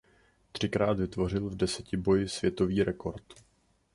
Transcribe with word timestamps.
Třikrát 0.51 0.99
vytvořil 0.99 1.49
v 1.49 1.55
desetiboji 1.55 2.29
světový 2.29 2.83
rekord. 2.83 3.23